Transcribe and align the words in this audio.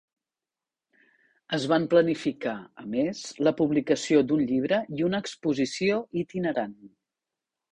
Es 1.57 1.67
van 1.71 1.83
planificar, 1.91 2.55
a 2.83 2.87
més, 2.95 3.21
la 3.49 3.53
publicació 3.61 4.25
d'un 4.31 4.41
llibre 4.53 4.81
i 5.01 5.07
una 5.11 5.23
exposició 5.27 6.01
itinerant. 6.25 6.77